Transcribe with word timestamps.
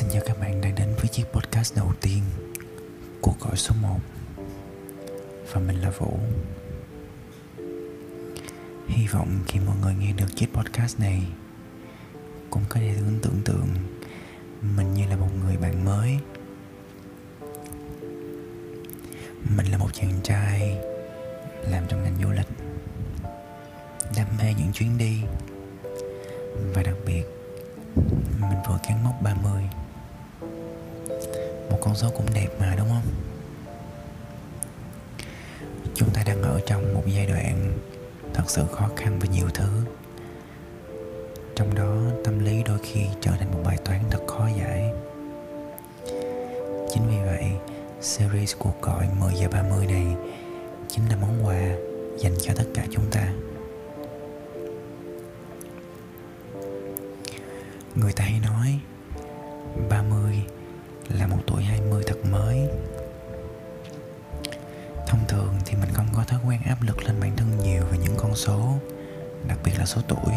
Xin 0.00 0.08
chào 0.12 0.22
các 0.26 0.40
bạn 0.40 0.60
đang 0.60 0.74
đến 0.74 0.88
với 0.96 1.08
chiếc 1.08 1.24
podcast 1.32 1.76
đầu 1.76 1.92
tiên 2.00 2.22
cuộc 3.20 3.40
gọi 3.40 3.56
số 3.56 3.74
1 3.82 3.98
Và 5.52 5.60
mình 5.60 5.76
là 5.80 5.90
Vũ. 5.90 6.18
Hy 8.88 9.06
vọng 9.06 9.38
khi 9.46 9.60
mọi 9.60 9.76
người 9.82 9.94
nghe 9.94 10.12
được 10.12 10.36
chiếc 10.36 10.46
podcast 10.52 11.00
này, 11.00 11.22
Cũng 12.50 12.62
có 12.68 12.80
thể 12.80 12.94
tưởng 13.22 13.40
tượng 13.44 13.66
mình 14.76 14.94
như 14.94 15.06
là 15.06 15.16
một 15.16 15.28
người 15.44 15.56
bạn 15.56 15.84
mới. 15.84 16.18
Mình 19.56 19.66
là 19.70 19.78
một 19.78 19.90
chàng 19.92 20.20
trai 20.22 20.78
làm 21.62 21.84
trong 21.88 22.02
ngành 22.02 22.16
du 22.22 22.30
lịch, 22.30 22.48
Đam 24.16 24.26
mê 24.38 24.54
những 24.58 24.72
chuyến 24.72 24.98
đi. 24.98 25.20
Và 26.74 26.82
đặc 26.82 26.96
biệt, 27.06 27.24
mình 28.40 28.58
vừa 28.68 28.78
cán 28.82 29.04
mốc 29.04 29.22
30 29.22 29.62
một 31.70 31.78
con 31.80 31.94
số 31.94 32.10
cũng 32.16 32.26
đẹp 32.34 32.48
mà 32.60 32.74
đúng 32.78 32.88
không? 32.88 33.02
Chúng 35.94 36.10
ta 36.10 36.22
đang 36.26 36.42
ở 36.42 36.60
trong 36.66 36.94
một 36.94 37.02
giai 37.06 37.26
đoạn 37.26 37.78
thật 38.34 38.44
sự 38.46 38.62
khó 38.72 38.88
khăn 38.96 39.18
và 39.18 39.26
nhiều 39.32 39.46
thứ. 39.54 39.68
Trong 41.56 41.74
đó 41.74 41.96
tâm 42.24 42.38
lý 42.38 42.62
đôi 42.62 42.78
khi 42.82 43.00
trở 43.20 43.30
thành 43.38 43.52
một 43.52 43.60
bài 43.64 43.78
toán 43.84 44.00
thật 44.10 44.20
khó 44.26 44.48
giải. 44.58 44.92
Chính 46.90 47.02
vì 47.08 47.16
vậy, 47.24 47.44
series 48.00 48.56
cuộc 48.58 48.82
gọi 48.82 49.08
10 49.20 49.34
giờ 49.34 49.48
30 49.52 49.86
này 49.86 50.16
chính 50.88 51.08
là 51.08 51.16
món 51.16 51.46
quà 51.46 51.60
dành 52.18 52.34
cho 52.42 52.52
tất 52.56 52.64
cả 52.74 52.86
chúng 52.90 53.10
ta. 53.10 53.32
Người 57.94 58.12
ta 58.12 58.24
hay 58.24 58.40
nói 58.40 58.80
30 59.90 60.44
là 61.18 61.26
một 61.26 61.38
tuổi 61.46 61.62
20 61.62 62.02
thật 62.06 62.16
mới. 62.30 62.68
Thông 65.06 65.20
thường 65.28 65.54
thì 65.64 65.76
mình 65.76 65.90
không 65.92 66.06
có 66.16 66.24
thói 66.24 66.40
quen 66.46 66.60
áp 66.64 66.82
lực 66.82 67.02
lên 67.02 67.20
bản 67.20 67.36
thân 67.36 67.48
nhiều 67.62 67.82
về 67.90 67.98
những 67.98 68.14
con 68.16 68.36
số, 68.36 68.74
Đặc 69.48 69.58
biệt 69.64 69.72
là 69.78 69.86
số 69.86 70.00
tuổi. 70.08 70.34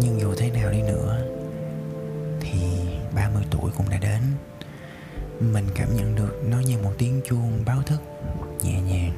Nhưng 0.00 0.20
dù 0.20 0.34
thế 0.34 0.50
nào 0.50 0.70
đi 0.70 0.82
nữa 0.82 1.22
Thì 2.40 2.60
30 3.14 3.42
tuổi 3.50 3.70
cũng 3.76 3.88
đã 3.90 3.98
đến. 3.98 4.20
Mình 5.40 5.66
cảm 5.74 5.96
nhận 5.96 6.14
được 6.14 6.42
nó 6.48 6.60
như 6.60 6.78
một 6.78 6.92
tiếng 6.98 7.20
chuông 7.28 7.62
báo 7.66 7.82
thức 7.82 8.00
nhẹ 8.62 8.80
nhàng. 8.80 9.12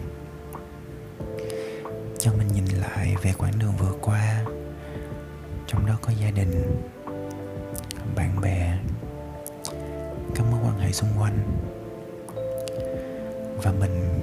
Cho 2.19 2.33
mình 2.33 2.49
nhìn 2.49 2.65
lại 2.65 3.17
về 3.23 3.33
quãng 3.39 3.59
đường 3.59 3.73
vừa 3.79 3.93
qua, 4.01 4.45
trong 5.67 5.87
đó 5.87 5.99
có 6.03 6.13
gia 6.21 6.31
đình, 6.31 6.83
bạn 8.17 8.41
bè 8.41 8.79
người 10.93 10.97
xung 10.97 11.21
quanh. 11.21 11.39
Và 13.63 13.73
mình 13.73 14.21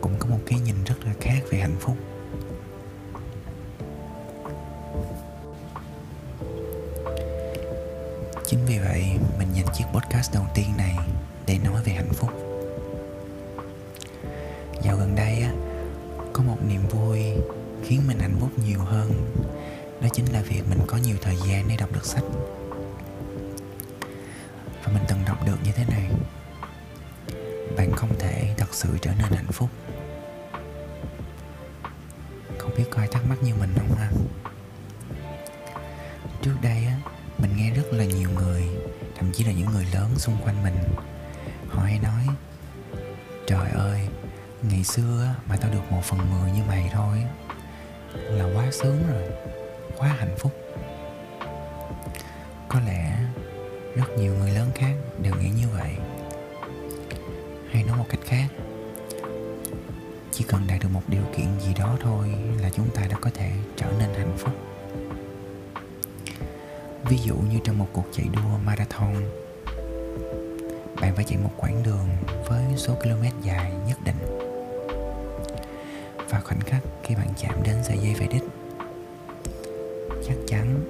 cũng 0.00 0.12
có 0.18 0.26
một 0.26 0.38
cái 0.46 0.58
nhìn 0.60 0.76
rất 0.84 0.94
là 1.04 1.12
khác 1.20 1.40
về 1.50 1.58
hạnh 1.58 1.76
phúc. 1.80 1.96
Chính 8.46 8.60
vì 8.66 8.78
vậy, 8.78 9.04
mình 9.38 9.48
dành 9.52 9.66
chiếc 9.74 9.84
podcast 9.92 10.34
đầu 10.34 10.44
tiên 10.54 10.66
này 10.78 10.96
để 11.46 11.58
nói 11.64 11.82
về 11.84 11.92
hạnh 11.92 12.12
phúc. 12.12 12.30
Dạo 14.82 14.96
gần 14.96 15.14
đây 15.16 15.40
á, 15.42 15.52
có 16.32 16.42
một 16.42 16.56
niềm 16.68 16.88
vui 16.90 17.18
khiến 17.84 18.00
mình 18.08 18.18
hạnh 18.18 18.36
phúc 18.40 18.50
nhiều 18.66 18.78
hơn, 18.78 19.12
đó 20.00 20.08
chính 20.12 20.32
là 20.32 20.42
việc 20.42 20.62
mình 20.70 20.80
có 20.86 20.96
nhiều 20.96 21.16
thời 21.22 21.36
gian 21.48 21.64
để 21.68 21.76
đọc 21.76 21.92
được 21.92 22.04
sách 22.04 22.24
được 25.46 25.56
như 25.64 25.72
thế 25.72 25.84
này, 25.84 26.10
bạn 27.76 27.92
không 27.92 28.18
thể 28.18 28.54
thật 28.56 28.74
sự 28.74 28.88
trở 29.02 29.10
nên 29.10 29.32
hạnh 29.32 29.52
phúc. 29.52 29.68
Không 32.58 32.70
biết 32.76 32.84
có 32.90 32.98
ai 32.98 33.08
thắc 33.08 33.22
mắc 33.28 33.42
như 33.42 33.54
mình 33.54 33.74
không 33.76 33.96
ha? 33.96 34.10
Trước 36.42 36.56
đây 36.62 36.84
á, 36.84 36.96
mình 37.38 37.56
nghe 37.56 37.70
rất 37.70 37.92
là 37.92 38.04
nhiều 38.04 38.30
người, 38.30 38.68
thậm 39.16 39.32
chí 39.32 39.44
là 39.44 39.52
những 39.52 39.70
người 39.70 39.86
lớn 39.94 40.10
xung 40.16 40.36
quanh 40.44 40.62
mình, 40.62 40.76
họ 41.68 41.82
hay 41.82 41.98
nói, 41.98 42.26
trời 43.46 43.70
ơi, 43.70 44.08
ngày 44.62 44.84
xưa 44.84 45.34
mà 45.48 45.56
tao 45.56 45.70
được 45.70 45.92
một 45.92 46.04
phần 46.04 46.18
mười 46.30 46.50
như 46.50 46.62
mày 46.68 46.90
thôi 46.92 47.22
là 48.14 48.44
quá 48.54 48.64
sướng 48.72 49.02
rồi, 49.12 49.22
quá 49.98 50.08
hạnh 50.08 50.34
phúc. 50.38 50.52
Có 52.68 52.80
lẽ 52.86 53.18
rất 53.94 54.10
nhiều 54.18 54.34
người 54.34 54.50
lớn 54.50 54.70
khác 54.74 54.95
đều 55.26 55.34
nghĩ 55.42 55.50
như 55.60 55.68
vậy. 55.78 55.90
Hay 57.70 57.84
nói 57.84 57.98
một 57.98 58.04
cách 58.08 58.20
khác, 58.24 58.46
chỉ 60.32 60.44
cần 60.48 60.60
đạt 60.66 60.82
được 60.82 60.88
một 60.92 61.02
điều 61.08 61.22
kiện 61.36 61.46
gì 61.60 61.74
đó 61.78 61.96
thôi 62.00 62.28
là 62.62 62.70
chúng 62.70 62.88
ta 62.94 63.02
đã 63.10 63.16
có 63.20 63.30
thể 63.34 63.50
trở 63.76 63.86
nên 63.98 64.08
hạnh 64.14 64.36
phúc. 64.38 64.52
Ví 67.04 67.18
dụ 67.18 67.34
như 67.34 67.58
trong 67.64 67.78
một 67.78 67.88
cuộc 67.92 68.06
chạy 68.12 68.26
đua 68.32 68.58
marathon, 68.64 69.14
bạn 71.00 71.14
phải 71.16 71.24
chạy 71.24 71.38
một 71.38 71.52
quãng 71.56 71.82
đường 71.82 72.08
với 72.48 72.64
số 72.76 72.94
km 72.94 73.42
dài 73.42 73.72
nhất 73.88 73.98
định. 74.04 74.38
Và 76.30 76.40
khoảnh 76.40 76.60
khắc 76.60 76.82
khi 77.02 77.14
bạn 77.14 77.28
chạm 77.36 77.62
đến 77.62 77.76
sợi 77.88 77.98
dây 77.98 78.14
về 78.14 78.26
đích, 78.26 78.44
chắc 80.28 80.36
chắn 80.46 80.80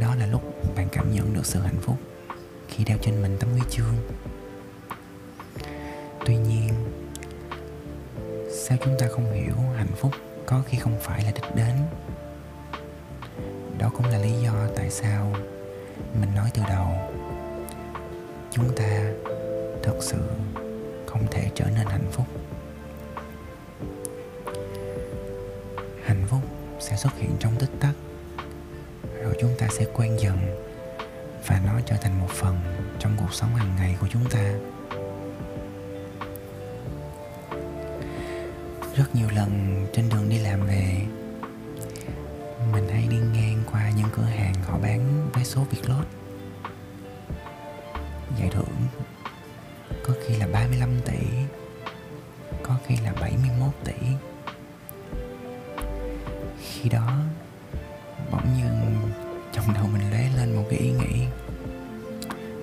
đó 0.00 0.14
là 0.14 0.26
lúc 0.26 0.42
bạn 0.76 0.88
cảm 0.92 1.12
nhận 1.12 1.34
được 1.34 1.46
sự 1.46 1.60
hạnh 1.60 1.80
phúc 1.82 1.96
khi 2.68 2.84
đeo 2.84 2.98
trên 3.02 3.22
mình 3.22 3.36
tấm 3.40 3.50
huy 3.50 3.60
chương. 3.70 3.94
Tuy 6.26 6.36
nhiên, 6.36 6.68
sao 8.50 8.78
chúng 8.84 8.94
ta 8.98 9.06
không 9.10 9.32
hiểu 9.32 9.54
hạnh 9.76 9.94
phúc 9.96 10.12
có 10.46 10.62
khi 10.66 10.78
không 10.78 10.98
phải 11.00 11.22
là 11.24 11.30
đích 11.30 11.54
đến? 11.54 11.74
Đó 13.78 13.90
cũng 13.96 14.06
là 14.06 14.18
lý 14.18 14.32
do 14.32 14.52
tại 14.76 14.90
sao 14.90 15.32
mình 16.20 16.34
nói 16.34 16.50
từ 16.54 16.62
đầu, 16.68 16.88
chúng 18.50 18.76
ta 18.76 19.12
thật 19.82 19.96
sự 20.00 20.18
không 21.06 21.26
thể 21.30 21.50
trở 21.54 21.64
nên 21.64 21.86
hạnh 21.86 22.08
phúc. 22.12 22.26
Hạnh 26.04 26.24
phúc 26.28 26.40
sẽ 26.80 26.96
xuất 26.96 27.12
hiện 27.16 27.30
trong 27.38 27.56
tích 27.56 27.70
tắc, 27.80 27.94
rồi 29.22 29.36
chúng 29.40 29.54
ta 29.58 29.68
sẽ 29.70 29.84
quen 29.94 30.16
dần 30.20 30.38
và 31.46 31.60
nó 31.66 31.72
trở 31.86 31.96
thành 31.96 32.20
một 32.20 32.30
phần 32.30 32.56
trong 32.98 33.16
cuộc 33.16 33.34
sống 33.34 33.54
hàng 33.54 33.76
ngày 33.76 33.96
của 34.00 34.06
chúng 34.10 34.30
ta. 34.30 34.52
Rất 38.96 39.14
nhiều 39.14 39.28
lần 39.34 39.86
trên 39.92 40.08
đường 40.08 40.28
đi 40.28 40.38
làm 40.38 40.66
về, 40.66 41.06
mình 42.72 42.88
hay 42.88 43.06
đi 43.10 43.16
ngang 43.16 43.62
qua 43.72 43.90
những 43.96 44.08
cửa 44.16 44.22
hàng 44.22 44.54
họ 44.66 44.78
bán 44.78 45.30
vé 45.34 45.44
số 45.44 45.66
Việt 45.70 45.88
lốt 45.88 46.04
giải 48.38 48.50
thưởng 48.52 48.86
có 50.06 50.14
khi 50.26 50.36
là 50.36 50.46
35 50.46 51.00
tỷ, 51.04 51.18
có 52.62 52.76
khi 52.86 52.96
là 53.04 53.12
71 53.20 53.70
tỷ. 53.84 53.92
Khi 56.60 56.88
đó, 56.88 57.12
bỗng 58.30 58.54
nhiên 58.54 59.00
trong 59.54 59.74
đầu 59.74 59.86
mình 59.92 60.10
lóe 60.10 60.28
lên 60.36 60.56
một 60.56 60.64
cái 60.70 60.78
ý 60.78 60.90
nghĩ. 60.90 61.26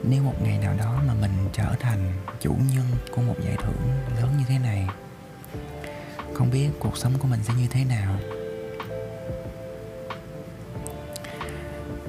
Nếu 0.04 0.24
một 0.24 0.42
ngày 0.44 0.58
nào 0.58 0.74
đó 0.78 1.02
mà 1.08 1.14
mình 1.14 1.32
trở 1.54 1.76
thành 1.80 2.14
chủ 2.40 2.56
nhân 2.74 2.86
của 3.12 3.22
một 3.22 3.36
giải 3.46 3.58
thưởng 3.64 3.82
lớn 4.16 4.30
như 4.38 4.44
thế 4.48 4.60
này, 4.60 4.88
không 6.34 6.52
biết 6.52 6.70
cuộc 6.80 6.98
sống 6.98 7.14
của 7.20 7.28
mình 7.28 7.40
sẽ 7.44 7.54
như 7.54 7.68
thế 7.70 7.86
nào. 7.86 8.16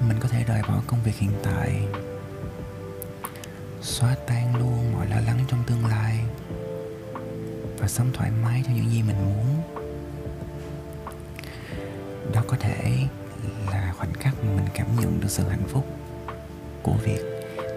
Mình 0.07 0.17
có 0.19 0.27
thể 0.29 0.43
rời 0.43 0.61
bỏ 0.67 0.81
công 0.87 1.03
việc 1.03 1.15
hiện 1.15 1.31
tại, 1.43 1.81
xóa 3.81 4.15
tan 4.27 4.55
luôn 4.55 4.93
mọi 4.93 5.07
lo 5.07 5.15
lắng 5.15 5.39
trong 5.47 5.63
tương 5.67 5.85
lai 5.85 6.19
và 7.77 7.87
sống 7.87 8.11
thoải 8.13 8.31
mái 8.43 8.63
cho 8.65 8.73
những 8.75 8.89
gì 8.89 9.03
mình 9.03 9.25
muốn. 9.25 9.61
Đó 12.33 12.43
có 12.47 12.57
thể 12.59 13.07
là 13.71 13.93
khoảnh 13.97 14.13
khắc 14.13 14.33
mà 14.43 14.51
mình 14.55 14.65
cảm 14.73 14.87
nhận 14.99 15.19
được 15.19 15.29
sự 15.29 15.49
hạnh 15.49 15.67
phúc 15.67 15.85
của 16.83 16.93
việc 17.03 17.21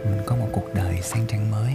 mình 0.05 0.21
có 0.27 0.37
một 0.37 0.49
cuộc 0.53 0.75
đời 0.75 1.01
sang 1.03 1.27
trang 1.27 1.51
mới. 1.51 1.73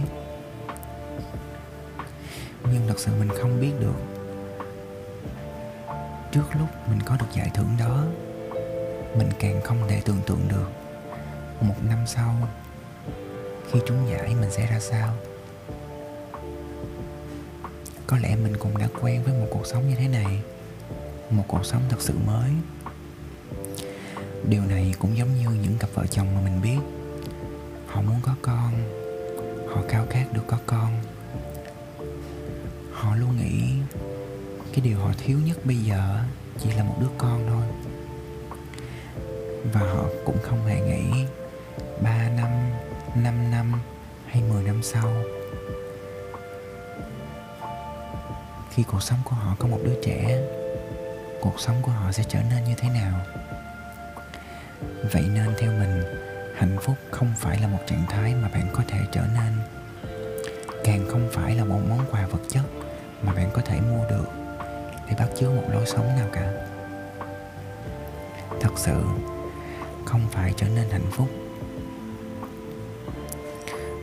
Nhưng 2.72 2.82
thật 2.88 2.98
sự 2.98 3.12
mình 3.18 3.28
không 3.28 3.60
biết 3.60 3.72
được 3.80 3.96
trước 6.32 6.44
lúc 6.58 6.68
mình 6.88 7.00
có 7.04 7.16
được 7.16 7.26
giải 7.34 7.50
thưởng 7.54 7.70
đó, 7.78 8.04
mình 9.16 9.28
càng 9.38 9.60
không 9.64 9.88
thể 9.88 10.00
tưởng 10.04 10.20
tượng 10.26 10.48
được 10.48 10.70
một 11.60 11.74
năm 11.88 11.98
sau 12.06 12.34
khi 13.70 13.80
trúng 13.86 14.08
giải 14.08 14.34
mình 14.40 14.50
sẽ 14.50 14.66
ra 14.66 14.80
sao. 14.80 15.14
Có 18.06 18.18
lẽ 18.18 18.36
mình 18.36 18.56
cũng 18.58 18.78
đã 18.78 18.88
quen 19.00 19.22
với 19.22 19.34
một 19.34 19.46
cuộc 19.50 19.66
sống 19.66 19.88
như 19.88 19.94
thế 19.94 20.08
này, 20.08 20.42
một 21.30 21.44
cuộc 21.48 21.66
sống 21.66 21.82
thật 21.88 22.00
sự 22.00 22.14
mới 22.26 22.50
điều 24.48 24.62
này 24.62 24.94
cũng 24.98 25.16
giống 25.16 25.34
như 25.34 25.48
những 25.62 25.78
cặp 25.78 25.90
vợ 25.94 26.06
chồng 26.06 26.34
mà 26.34 26.40
mình 26.40 26.60
biết. 26.62 26.78
Họ 27.86 28.00
muốn 28.00 28.20
có 28.22 28.34
con 28.42 28.72
họ 29.74 29.82
khao 29.88 30.06
khát 30.10 30.24
được 30.32 30.42
có 30.46 30.56
con. 30.66 31.00
Họ 32.92 33.16
luôn 33.16 33.36
nghĩ 33.36 33.72
cái 34.72 34.80
điều 34.80 34.98
họ 34.98 35.10
thiếu 35.18 35.38
nhất 35.46 35.66
bây 35.66 35.76
giờ 35.76 36.18
chỉ 36.62 36.70
là 36.70 36.84
một 36.84 36.96
đứa 37.00 37.10
con 37.18 37.46
thôi. 37.48 37.92
Và 39.72 39.80
họ 39.80 40.04
cũng 40.24 40.38
không 40.42 40.66
hề 40.66 40.80
nghĩ 40.80 41.24
3 42.02 42.28
năm, 42.28 42.50
5 43.14 43.50
năm 43.50 43.72
hay 44.26 44.42
10 44.42 44.62
năm 44.62 44.82
sau. 44.82 45.12
Khi 48.70 48.82
cuộc 48.82 49.02
sống 49.02 49.18
của 49.24 49.36
họ 49.36 49.56
có 49.58 49.68
một 49.68 49.78
đứa 49.84 49.94
trẻ 50.02 50.42
cuộc 51.40 51.60
sống 51.60 51.76
của 51.82 51.92
họ 51.92 52.12
sẽ 52.12 52.24
trở 52.28 52.38
nên 52.50 52.64
như 52.64 52.74
thế 52.76 52.88
nào? 52.88 53.20
Vậy 55.12 55.24
nên 55.34 55.54
theo 55.58 55.72
mình, 55.72 56.02
hạnh 56.54 56.76
phúc 56.80 56.96
không 57.10 57.32
phải 57.36 57.58
là 57.60 57.66
một 57.66 57.78
trạng 57.86 58.04
thái 58.08 58.34
mà 58.42 58.48
bạn 58.48 58.66
có 58.72 58.82
thể 58.88 58.98
trở 59.12 59.22
nên. 59.34 59.52
Càng 60.84 61.08
không 61.08 61.28
phải 61.32 61.54
là 61.54 61.64
một 61.64 61.80
món 61.88 62.06
quà 62.10 62.26
vật 62.26 62.40
chất 62.48 62.62
mà 63.22 63.32
bạn 63.32 63.50
có 63.52 63.62
thể 63.64 63.80
mua 63.80 64.08
được. 64.10 64.24
Để 65.08 65.14
bắt 65.18 65.28
chước 65.38 65.50
một 65.50 65.64
lối 65.72 65.86
sống 65.86 66.06
nào 66.06 66.28
cả. 66.32 66.52
Thật 68.60 68.72
sự, 68.76 69.02
không 70.04 70.28
phải 70.30 70.52
trở 70.56 70.66
nên 70.68 70.90
hạnh 70.90 71.10
phúc 71.10 71.28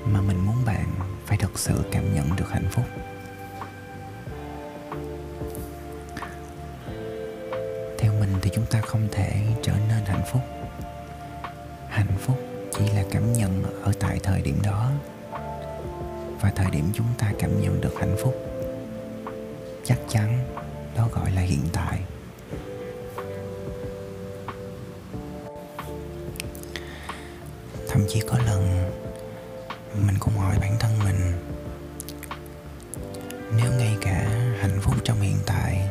mà 0.06 0.22
mình 0.22 0.46
muốn 0.46 0.66
bạn 0.66 0.86
phải 1.26 1.38
thật 1.38 1.52
sự 1.56 1.74
cảm 1.92 2.16
nhận 2.16 2.36
được 2.36 2.50
hạnh 2.50 2.68
phúc. 2.72 2.86
Theo 7.98 8.14
mình 8.20 8.34
thì 8.42 8.50
chúng 8.54 8.66
ta 8.66 8.82
không 8.82 9.08
thể 9.12 9.42
trở 9.64 9.74
nên 9.74 10.06
hạnh 10.06 10.06
phúc 10.06 10.20
hạnh 10.20 10.26
phúc 10.32 10.42
chỉ 12.80 12.86
là 12.96 13.04
cảm 13.12 13.34
nhận 13.34 13.64
ở 13.84 13.92
tại 14.00 14.20
thời 14.24 14.42
điểm 14.42 14.60
đó. 14.64 14.92
Và 16.42 16.52
thời 16.56 16.72
điểm 16.72 16.92
chúng 16.94 17.06
ta 17.18 17.32
cảm 17.40 17.62
nhận 17.62 17.82
được 17.82 17.94
hạnh 18.00 18.16
phúc. 18.24 18.36
Chắc 19.86 20.00
chắn 20.10 20.40
đó 20.96 21.08
gọi 21.12 21.32
là 21.32 21.42
hiện 21.42 21.64
tại. 21.74 22.00
Thậm 27.90 28.06
chí 28.10 28.22
có 28.28 28.38
lần 28.46 28.92
mình 30.06 30.16
cũng 30.20 30.34
hỏi 30.34 30.58
bản 30.62 30.76
thân 30.80 30.92
mình, 31.04 31.34
nếu 33.58 33.72
ngay 33.72 33.98
cả 34.02 34.30
hạnh 34.60 34.80
phúc 34.82 34.96
trong 35.04 35.22
hiện 35.22 35.38
tại 35.46 35.90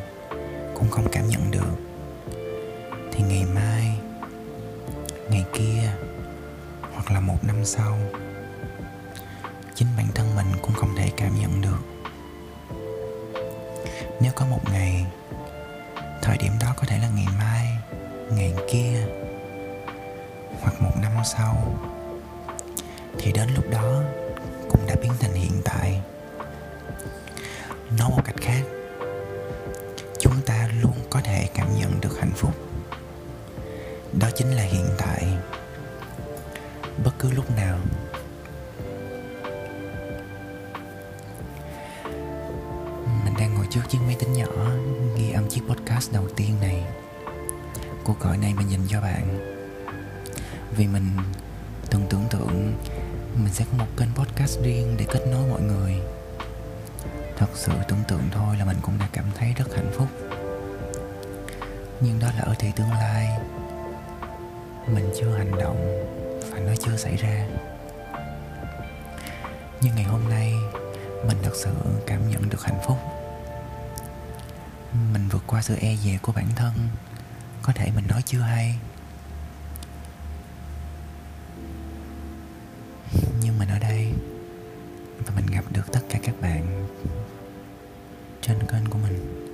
cũng 0.75 0.91
không 0.91 1.08
cảm 1.12 1.29
nhận 1.29 1.50
được, 1.50 1.76
thì 3.12 3.25
ngày 3.29 3.44
mai, 3.55 3.99
ngày 5.31 5.44
kia 5.52 5.93
hoặc 6.98 7.10
là 7.14 7.20
một 7.20 7.44
năm 7.44 7.64
sau, 7.64 7.98
chính 9.74 9.88
bản 9.96 10.06
thân 10.14 10.36
mình 10.36 10.46
cũng 10.62 10.72
không 10.72 10.96
thể 10.96 11.10
cảm 11.16 11.40
nhận 11.40 11.60
được. 11.60 11.78
Nếu 14.20 14.32
có 14.34 14.46
một 14.46 14.60
ngày, 14.72 15.06
thời 16.22 16.36
điểm 16.38 16.52
đó 16.60 16.74
có 16.76 16.84
thể 16.86 16.98
là 16.98 17.08
ngày 17.08 17.26
mai, 17.38 17.76
ngày 18.30 18.54
kia, 18.72 19.06
hoặc 20.60 20.82
một 20.82 20.92
năm 21.02 21.12
sau, 21.24 21.78
thì 23.18 23.32
đến 23.32 23.48
lúc 23.54 23.70
đó 23.70 24.02
cũng 24.68 24.86
đã 24.86 24.94
biến 25.02 25.12
thành 25.20 25.32
hiện 25.32 25.62
tại. 25.64 26.00
Nói 27.98 28.10
một 28.10 28.22
cách 28.24 28.36
khác, 28.40 28.62
chúng 30.18 30.40
ta 30.46 30.68
luôn 30.82 30.94
có 31.10 31.20
thể 31.20 31.48
cảm 31.54 31.68
nhận 31.78 32.00
được 32.00 32.18
hạnh 32.18 32.32
phúc. 32.36 32.54
Đó 34.20 34.28
chính 34.36 34.56
là 34.56 34.62
hiện 34.62 34.86
tại 34.98 35.26
bất 37.04 37.10
cứ 37.18 37.30
lúc 37.30 37.56
nào. 37.56 37.78
Mình 43.24 43.34
đang 43.38 43.54
ngồi 43.54 43.66
trước 43.70 43.80
chiếc 43.88 43.98
máy 44.06 44.16
tính 44.18 44.32
nhỏ, 44.32 44.46
ghi 45.16 45.30
âm 45.30 45.48
chiếc 45.48 45.60
podcast 45.68 46.12
đầu 46.12 46.28
tiên 46.36 46.54
này. 46.60 46.84
Cuộc 48.04 48.20
gọi 48.20 48.36
này 48.36 48.54
mình 48.54 48.70
dành 48.70 48.86
cho 48.88 49.00
bạn. 49.00 49.54
Vì 50.76 50.86
mình 50.86 51.16
từng 51.90 52.06
tưởng 52.10 52.24
tượng 52.30 52.76
mình 53.34 53.52
sẽ 53.52 53.64
có 53.70 53.78
một 53.78 53.86
kênh 53.96 54.08
podcast 54.14 54.60
riêng 54.62 54.96
để 54.98 55.06
kết 55.08 55.26
nối 55.32 55.48
mọi 55.50 55.60
người. 55.60 55.94
Thật 57.36 57.46
sự 57.54 57.72
tưởng 57.88 58.02
tượng 58.08 58.22
thôi 58.32 58.56
là 58.58 58.64
mình 58.64 58.76
cũng 58.82 58.98
đã 58.98 59.08
cảm 59.12 59.24
thấy 59.34 59.54
rất 59.56 59.74
hạnh 59.76 59.90
phúc. 59.92 60.08
Nhưng 62.00 62.18
đó 62.20 62.28
là 62.36 62.42
ở 62.42 62.54
thì 62.58 62.72
tương 62.76 62.90
lai. 62.90 63.28
Mình 64.86 65.10
chưa 65.20 65.36
hành 65.36 65.58
động 65.58 66.04
và 66.58 66.64
nó 66.70 66.76
chưa 66.76 66.96
xảy 66.96 67.16
ra. 67.16 67.46
Nhưng 69.81 69.94
ngày 69.94 70.05
hôm 70.05 70.28
nay, 70.28 70.55
mình 71.26 71.37
thật 71.43 71.52
sự 71.55 71.70
cảm 72.06 72.31
nhận 72.31 72.49
được 72.50 72.62
hạnh 72.62 72.81
phúc. 72.87 72.96
Mình 75.12 75.28
vượt 75.31 75.43
qua 75.46 75.62
sự 75.62 75.76
e 75.81 75.96
dè 75.96 76.19
của 76.22 76.32
bản 76.32 76.49
thân, 76.56 76.72
có 77.62 77.72
thể 77.72 77.90
mình 77.94 78.06
nói 78.08 78.22
chưa 78.26 78.40
hay. 78.40 78.78
Nhưng 83.40 83.58
mình 83.58 83.69
ở 83.69 83.78
đây, 83.78 84.12
và 85.26 85.32
mình 85.37 85.46
gặp 85.46 85.64
được 85.70 85.93
tất 85.93 86.00
cả 86.10 86.19
các 86.22 86.34
bạn 86.40 86.88
trên 88.43 88.58
kênh 88.72 88.87
của 88.90 88.99
mình. 88.99 89.44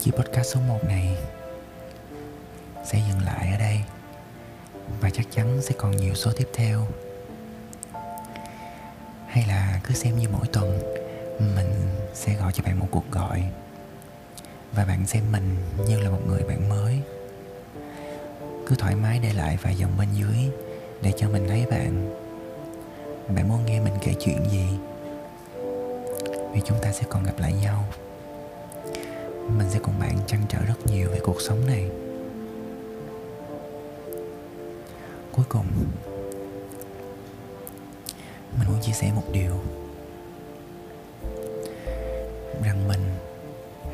Chiếc 0.00 0.10
podcast 0.10 0.54
số 0.54 0.60
1 0.60 0.84
này 0.84 1.16
sẽ 2.84 3.02
dừng 3.08 3.22
lại 3.24 3.50
ở 3.52 3.58
đây 3.58 3.80
và 5.00 5.10
chắc 5.10 5.26
chắn 5.30 5.58
sẽ 5.62 5.74
còn 5.78 5.96
nhiều 5.96 6.14
số 6.14 6.32
tiếp 6.36 6.48
theo. 6.54 6.86
Hay 9.26 9.44
là 9.48 9.80
cứ 9.84 9.94
xem 9.94 10.18
như 10.18 10.28
mỗi 10.32 10.46
tuần, 10.52 10.78
mình 11.56 11.72
sẽ 12.14 12.34
gọi 12.34 12.52
cho 12.52 12.62
bạn 12.62 12.78
một 12.78 12.86
cuộc 12.90 13.10
gọi. 13.10 13.42
Và 14.72 14.84
bạn 14.84 15.06
xem 15.06 15.24
mình 15.32 15.56
như 15.88 16.00
là 16.00 16.10
một 16.10 16.20
người 16.26 16.42
bạn 16.42 16.68
mới. 16.68 17.00
Cứ 18.66 18.76
thoải 18.76 18.94
mái 18.94 19.18
để 19.18 19.32
lại 19.32 19.58
vài 19.62 19.76
dòng 19.76 19.98
bên 19.98 20.08
dưới 20.14 20.50
để 21.02 21.12
cho 21.16 21.28
mình 21.28 21.48
thấy 21.48 21.66
bạn. 21.70 22.14
Bạn 23.28 23.48
muốn 23.48 23.66
nghe 23.66 23.80
mình 23.80 23.94
kể 24.00 24.14
chuyện 24.20 24.50
gì? 24.50 24.66
Vì 26.52 26.60
chúng 26.64 26.78
ta 26.82 26.92
sẽ 26.92 27.02
còn 27.08 27.24
gặp 27.24 27.34
lại 27.38 27.52
nhau. 27.62 27.84
Mình 29.48 29.66
sẽ 29.70 29.78
cùng 29.82 29.98
bạn 30.00 30.18
trăn 30.26 30.40
trở 30.48 30.58
rất 30.58 30.86
nhiều 30.86 31.10
về 31.10 31.20
cuộc 31.22 31.40
sống 31.40 31.66
này. 31.66 31.90
Cuối 35.32 35.44
cùng, 35.48 35.66
mình 38.58 38.68
muốn 38.68 38.80
chia 38.82 38.92
sẻ 38.92 39.12
một 39.16 39.24
điều 39.32 39.60
rằng 42.64 42.88
mình 42.88 43.00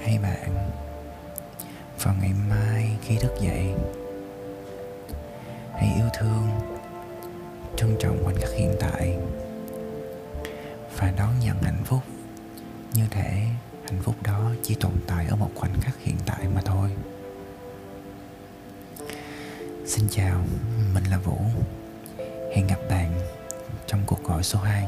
hay 0.03 0.19
bạn 0.19 0.71
vào 2.03 2.15
ngày 2.21 2.33
mai 2.49 2.97
khi 3.03 3.17
thức 3.17 3.33
dậy, 3.41 3.75
hãy 5.73 5.93
yêu 5.97 6.09
thương, 6.19 6.49
trân 7.77 7.97
trọng 8.01 8.25
khoảnh 8.25 8.37
khắc 8.37 8.51
hiện 8.51 8.75
tại 8.81 9.19
và 10.97 11.13
đón 11.17 11.31
nhận 11.41 11.63
hạnh 11.63 11.83
phúc 11.85 12.01
như 12.93 13.03
thể 13.11 13.47
hạnh 13.85 14.01
phúc 14.03 14.15
đó 14.23 14.51
chỉ 14.63 14.75
tồn 14.75 14.93
tại 15.07 15.27
ở 15.27 15.37
một 15.37 15.51
khoảnh 15.55 15.81
khắc 15.81 15.95
hiện 16.01 16.17
tại 16.27 16.47
mà 16.55 16.61
thôi 16.65 16.91
xin 19.89 20.09
chào 20.11 20.45
mình 20.95 21.05
là 21.11 21.19
vũ. 21.19 21.39
Hẹn 22.55 22.67
gặp 22.67 22.79
bạn 22.91 23.21
trong 23.87 24.01
cuộc 24.07 24.25
gọi 24.25 24.43
số 24.43 24.59
2 24.59 24.87